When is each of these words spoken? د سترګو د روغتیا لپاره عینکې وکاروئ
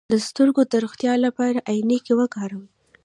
د 0.13 0.13
سترګو 0.27 0.61
د 0.71 0.73
روغتیا 0.83 1.13
لپاره 1.25 1.65
عینکې 1.71 2.13
وکاروئ 2.19 2.67